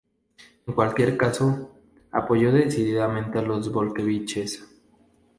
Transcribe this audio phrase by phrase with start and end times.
[0.65, 1.77] En cualquier caso,
[2.11, 4.65] apoyó decididamente a los bolcheviques.